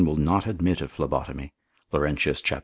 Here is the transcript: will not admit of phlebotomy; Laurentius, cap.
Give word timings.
will 0.03 0.15
not 0.15 0.47
admit 0.47 0.81
of 0.81 0.91
phlebotomy; 0.91 1.53
Laurentius, 1.93 2.41
cap. 2.41 2.59